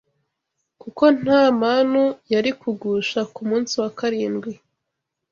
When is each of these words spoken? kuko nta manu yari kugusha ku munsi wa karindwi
kuko 0.81 1.03
nta 1.19 1.41
manu 1.59 2.03
yari 2.33 2.51
kugusha 2.61 3.19
ku 3.33 3.41
munsi 3.49 3.73
wa 3.81 3.89
karindwi 3.99 4.51